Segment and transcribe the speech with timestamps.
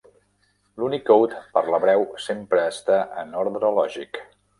[0.83, 4.21] L'Unicode per l'hebreu sempre està en ordre lògic.